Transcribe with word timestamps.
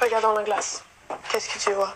Regarde 0.00 0.22
dans 0.22 0.34
la 0.34 0.42
glace. 0.44 0.84
Qu'est-ce 1.30 1.48
que 1.48 1.58
tu 1.58 1.72
vois? 1.72 1.94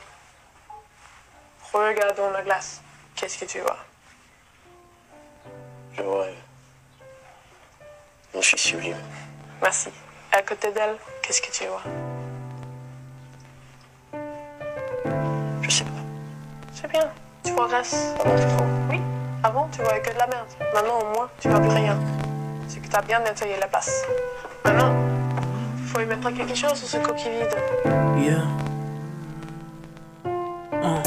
Regarde 1.72 2.16
dans 2.16 2.30
la 2.30 2.42
glace. 2.42 2.80
Qu'est-ce 3.14 3.38
que 3.38 3.44
tu 3.44 3.60
vois? 3.60 3.76
Je 5.96 6.02
vois 6.02 6.26
une 8.34 8.42
fille 8.42 8.58
sublime. 8.58 8.96
Merci. 9.60 9.90
À 10.32 10.42
côté 10.42 10.72
d'elle, 10.72 10.96
qu'est-ce 11.22 11.40
que 11.42 11.50
tu 11.52 11.64
vois? 11.66 11.82
Je 15.62 15.70
sais 15.70 15.84
pas. 15.84 15.90
C'est 16.74 16.88
bien. 16.88 17.08
Tu 17.44 17.52
progresses. 17.52 18.14
Avant, 18.18 18.36
tu 18.36 18.46
trouves 18.56 18.90
Oui. 18.90 19.00
Avant, 19.44 19.68
tu 19.68 19.82
voyais 19.82 20.02
que 20.02 20.12
de 20.12 20.18
la 20.18 20.26
merde. 20.26 20.48
Maintenant, 20.74 20.98
au 21.00 21.14
moins, 21.14 21.30
tu 21.40 21.48
vois 21.48 21.60
plus 21.60 21.68
rien. 21.68 21.98
C'est 22.68 22.80
que 22.80 22.88
tu 22.88 22.96
as 22.96 23.02
bien 23.02 23.20
nettoyé 23.20 23.56
la 23.58 23.68
place. 23.68 24.04
Maintenant, 24.64 24.91
faut 25.92 26.00
y 26.00 26.06
mettre 26.06 26.30
quelque 26.30 26.54
chose 26.54 26.74
sur 26.74 26.88
ce 26.88 26.96
coquille. 26.98 27.46
Ah, 30.82 31.02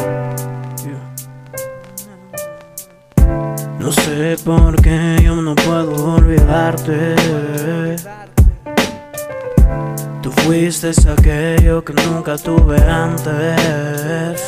yeah. 0.84 1.02
No 3.80 3.92
sé 3.92 4.38
por 4.46 4.76
qué 4.82 5.18
yo 5.24 5.36
no 5.42 5.56
puedo 5.56 6.16
olvidarte. 6.16 7.16
Tú 10.22 10.32
fuiste 10.32 10.92
aquello 11.10 11.84
que 11.84 11.94
nunca 11.94 12.38
tuve 12.38 12.78
antes. 12.78 14.42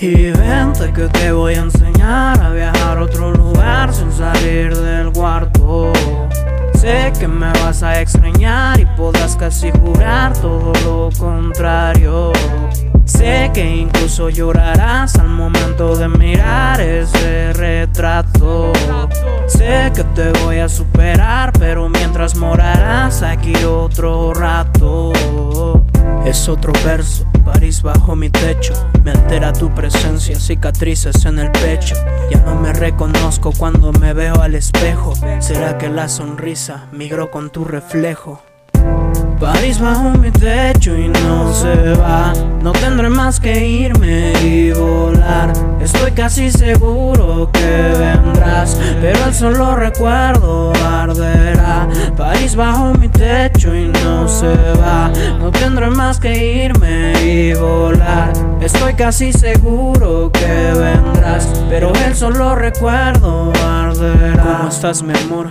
Y 0.00 0.32
vente 0.32 0.92
que 0.92 1.06
te 1.08 1.30
voy 1.30 1.54
a 1.54 1.60
enseñar 1.60 2.42
a 2.42 2.50
viajar 2.50 2.98
a 2.98 3.02
otro 3.02 3.30
lugar 3.30 3.94
sin 3.94 4.10
salir 4.10 4.76
del 4.76 5.12
cuarto. 5.12 5.92
Sé 6.82 7.12
que 7.16 7.28
me 7.28 7.46
vas 7.60 7.84
a 7.84 8.00
extrañar 8.00 8.80
y 8.80 8.84
podrás 8.84 9.36
casi 9.36 9.70
jurar 9.70 10.36
todo 10.36 10.72
lo 10.84 11.10
contrario. 11.16 12.32
Sé 13.04 13.52
que 13.54 13.76
incluso 13.76 14.30
llorarás 14.30 15.14
al 15.14 15.28
momento 15.28 15.94
de 15.94 16.08
mirar 16.08 16.80
ese 16.80 17.52
retrato. 17.52 18.72
Sé 19.46 19.92
que 19.94 20.02
te 20.02 20.32
voy 20.40 20.58
a 20.58 20.68
superar, 20.68 21.52
pero 21.52 21.88
mientras 21.88 22.34
morarás 22.34 23.22
aquí 23.22 23.54
otro 23.64 24.34
rato. 24.34 25.12
Es 26.32 26.48
otro 26.48 26.72
verso, 26.82 27.26
París 27.44 27.82
bajo 27.82 28.16
mi 28.16 28.30
techo. 28.30 28.72
Me 29.04 29.10
altera 29.10 29.52
tu 29.52 29.68
presencia, 29.74 30.40
cicatrices 30.40 31.26
en 31.26 31.38
el 31.38 31.50
pecho. 31.50 31.94
Ya 32.30 32.38
no 32.38 32.54
me 32.54 32.72
reconozco 32.72 33.52
cuando 33.52 33.92
me 33.92 34.14
veo 34.14 34.40
al 34.40 34.54
espejo. 34.54 35.12
¿Será 35.40 35.76
que 35.76 35.90
la 35.90 36.08
sonrisa 36.08 36.86
migró 36.90 37.30
con 37.30 37.50
tu 37.50 37.66
reflejo? 37.66 38.40
París 39.38 39.78
bajo 39.78 40.16
mi 40.16 40.30
techo 40.30 40.96
y 40.96 41.08
no 41.08 41.52
se 41.52 41.92
va. 42.00 42.32
No 42.62 42.72
tendré 42.72 43.10
más 43.10 43.38
que 43.38 43.66
irme 43.66 44.32
y 44.42 44.72
volar. 44.72 45.52
Estoy 45.82 46.12
casi 46.12 46.50
seguro 46.50 47.50
que 47.52 47.94
vendrás, 47.98 48.78
pero 49.02 49.22
el 49.26 49.34
solo 49.34 49.76
recuerdo 49.76 50.72
arderá. 50.82 51.41
Bajo 52.56 52.92
mi 52.94 53.08
techo 53.08 53.74
y 53.74 53.86
no 53.88 54.28
se 54.28 54.54
va. 54.78 55.10
No 55.38 55.50
tendré 55.50 55.88
más 55.88 56.20
que 56.20 56.64
irme 56.64 57.12
y 57.22 57.54
volar. 57.54 58.32
Estoy 58.60 58.92
casi 58.92 59.32
seguro 59.32 60.30
que 60.30 60.72
vendrás, 60.78 61.48
pero 61.70 61.92
el 62.04 62.14
solo 62.14 62.54
recuerdo 62.54 63.52
arderá. 63.64 64.42
¿Cómo 64.42 64.68
estás, 64.68 65.02
mi 65.02 65.14
amor? 65.14 65.48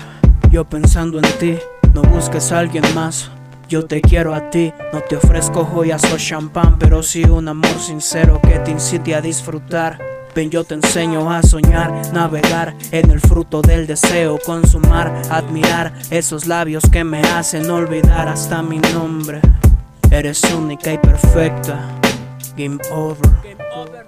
Yo 0.52 0.64
pensando 0.64 1.18
en 1.18 1.40
ti, 1.40 1.58
no 1.94 2.04
busques 2.04 2.52
a 2.52 2.60
alguien 2.60 2.84
más. 2.94 3.32
Yo 3.68 3.86
te 3.86 4.00
quiero 4.00 4.36
a 4.36 4.52
ti, 4.52 4.72
no 4.94 5.00
te 5.00 5.16
ofrezco 5.16 5.66
joyas 5.66 6.04
o 6.14 6.18
champán, 6.18 6.78
pero 6.78 7.02
sí 7.02 7.24
un 7.24 7.48
amor 7.48 7.80
sincero 7.80 8.40
que 8.44 8.60
te 8.60 8.70
incite 8.70 9.16
a 9.16 9.22
disfrutar. 9.22 10.11
Ven, 10.34 10.50
yo 10.50 10.64
te 10.64 10.76
enseño 10.76 11.30
a 11.30 11.44
soñar, 11.44 11.92
navegar 12.14 12.74
en 12.92 13.12
el 13.12 13.20
fruto 13.20 13.62
del 13.62 13.86
deseo, 13.86 14.40
consumar, 14.46 15.22
admirar 15.30 15.94
esos 16.10 16.48
labios 16.48 16.86
que 16.90 17.04
me 17.04 17.22
hacen 17.22 17.70
olvidar 17.70 18.30
hasta 18.30 18.62
mi 18.62 18.80
nombre. 18.80 19.42
Eres 20.10 20.42
única 20.54 20.94
y 20.94 20.98
perfecta. 20.98 21.86
Game 22.56 22.80
over. 22.94 23.30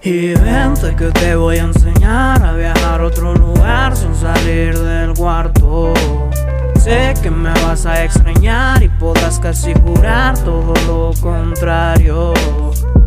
Y 0.02 0.34
vente 0.34 0.96
que 0.96 1.08
te 1.08 1.36
voy 1.36 1.58
a 1.58 1.64
enseñar 1.64 2.42
a 2.42 2.54
viajar 2.54 3.02
a 3.02 3.06
otro 3.06 3.34
lugar 3.36 3.96
sin 3.96 4.16
salir 4.16 4.78
del 4.78 5.14
cuarto. 5.14 5.94
Sé 6.80 7.14
que 7.22 7.32
me 7.32 7.52
vas 7.66 7.86
a 7.86 8.04
extrañar 8.04 8.82
y 8.82 8.88
podrás 8.88 9.40
casi 9.40 9.74
jurar 9.74 10.38
todo 10.40 10.74
lo 10.88 11.12
contrario. 11.22 12.34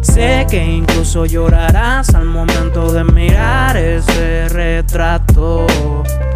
Sé 0.00 0.46
que 0.48 0.64
incluso 0.64 1.26
llorarás 1.26 2.14
al 2.14 2.24
momento 2.24 2.92
de 2.92 3.04
mirar 3.04 3.76
ese 3.76 4.48
retrato. 4.48 5.66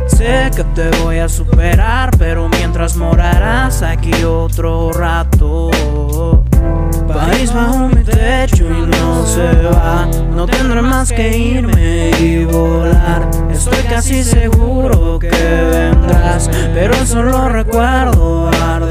Sé 0.06 0.50
que 0.55 0.65
te 0.75 0.91
voy 1.03 1.19
a 1.19 1.28
superar, 1.28 2.10
pero 2.19 2.49
mientras 2.49 2.97
morarás 2.97 3.83
aquí 3.83 4.12
otro 4.25 4.93
rato. 4.93 5.71
París 7.09 7.53
bajo 7.53 7.89
mi 7.89 8.05
techo 8.05 8.66
y 8.66 8.87
no 8.87 9.27
se 9.27 9.47
va. 9.66 10.06
No 10.34 10.47
tendré 10.47 10.83
más 10.83 11.10
que 11.10 11.37
irme 11.37 12.10
y 12.21 12.44
volar. 12.44 13.28
Estoy 13.50 13.83
casi 13.89 14.22
seguro 14.22 15.19
que 15.19 15.31
vendrás, 15.31 16.50
pero 16.75 16.94
solo 17.06 17.49
recuerdo 17.49 18.49
arderá. 18.49 18.90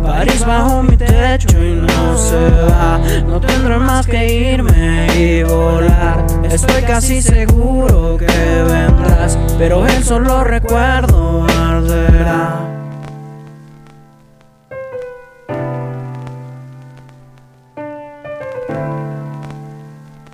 París 0.00 0.44
bajo 0.44 0.82
mi 0.82 0.96
techo 0.96 1.62
y 1.62 1.74
no 1.74 2.16
se 2.16 2.50
va. 2.70 2.98
No 3.26 3.40
tendré 3.40 3.78
más 3.78 4.06
que 4.06 4.52
irme 4.52 5.06
y 5.16 5.42
volar. 5.42 6.24
Estoy 6.50 6.82
casi 6.82 7.22
seguro 7.22 8.16
que 8.16 8.26
vendrás, 8.26 9.38
pero 9.58 9.86
el 9.86 10.02
solo 10.04 10.44
recuerdo 10.44 11.44
arderá. 11.44 12.60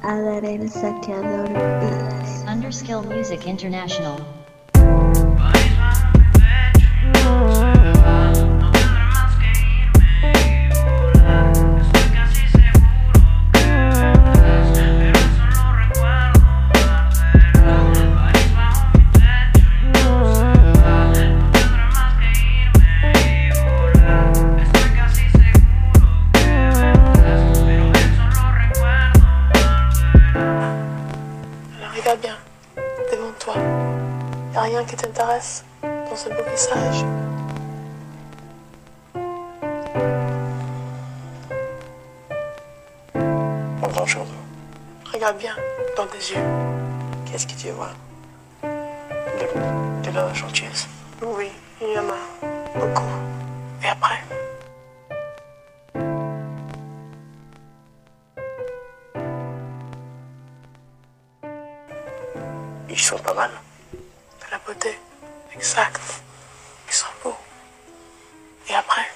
Adar 0.02 0.44
el 0.44 0.70
saqueador. 0.70 1.48
Underskill 2.46 3.02
Music 3.08 3.46
International. 3.46 4.16
Rien 34.72 34.84
qui 34.86 34.96
t'intéresse 34.96 35.64
dans 35.82 36.16
ce 36.16 36.30
beau 36.30 36.42
visage. 36.50 37.04
Pas 43.80 43.88
grand-chose. 43.88 44.28
Regarde 45.12 45.36
bien 45.36 45.54
dans 45.94 46.06
tes 46.06 46.16
yeux. 46.16 46.46
Qu'est-ce 47.26 47.46
que 47.46 47.52
tu 47.52 47.68
vois? 47.72 47.90
De, 48.62 50.08
de 50.10 50.10
la 50.16 50.32
gentillesse. 50.32 50.88
Oui, 51.20 51.50
il 51.82 51.92
y 51.92 51.98
en 51.98 52.08
a 52.08 52.78
beaucoup. 52.78 53.12
Et 53.84 53.88
après? 53.88 54.20
Ils 62.88 62.98
sont 62.98 63.18
pas 63.18 63.34
mal. 63.34 63.50
Beauté. 64.66 64.98
Exact. 65.54 66.00
Ils 66.88 66.94
sont 66.94 67.06
beaux. 67.22 67.36
Et 68.68 68.74
après 68.74 69.11